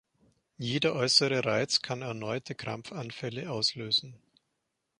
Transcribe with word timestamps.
Jeder 0.57 0.95
äußere 0.95 1.45
Reiz 1.45 1.83
kann 1.83 2.01
erneute 2.01 2.55
Krampfanfälle 2.55 3.51
auslösen. 3.51 4.15